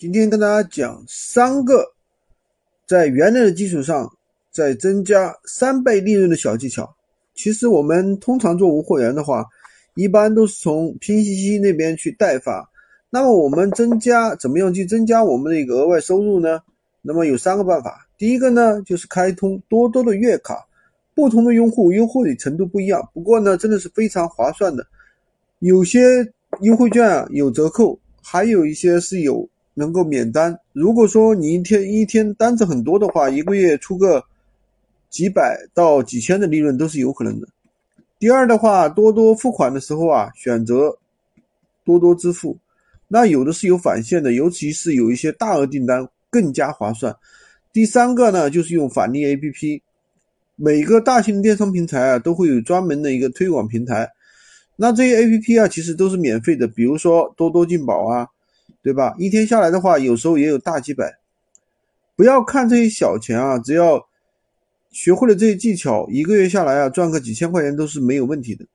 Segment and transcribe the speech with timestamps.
[0.00, 1.84] 今天跟大家讲三个
[2.88, 4.10] 在原来的基础上
[4.50, 6.90] 再增加三倍利润的小技巧。
[7.34, 9.44] 其实我们通常做无货源的话，
[9.96, 12.66] 一般都是从拼夕夕那边去代发。
[13.10, 16.58] 那么我们增加怎么样去增加我们的一个额外收入呢？
[17.02, 18.08] 那么有三个办法。
[18.16, 20.66] 第一个呢，就是开通多多的月卡，
[21.14, 24.86] 不同的用户优惠程度不一样，不过呢，真的是非常划算的。
[25.58, 26.26] 有些
[26.62, 29.46] 优惠券啊有折扣，还有一些是有。
[29.74, 30.58] 能够免单。
[30.72, 34.24] 如果说你一天一天单子很多的话，一个月出个
[35.08, 37.48] 几百到几千的利润都是有可能的。
[38.18, 40.98] 第二的话，多多付款的时候啊，选择
[41.84, 42.58] 多多支付，
[43.08, 47.16] 那有的是有返现的，尤其是有一些大额订单更加划算。
[47.72, 49.80] 第三个呢，就是用返利 APP，
[50.56, 54.10] 每个大型电商平台啊都会有专门的一个推广平台，
[54.76, 58.28] 那这些 APP 啊其实都是免费的，比如说多多进宝啊。
[58.82, 59.14] 对吧？
[59.18, 61.18] 一天下来的话，有时候也有大几百。
[62.16, 64.06] 不要看这些小钱啊，只要
[64.90, 68.66] 学会了这些技巧，一个月下来啊，赚个几千块钱都是没有问题的。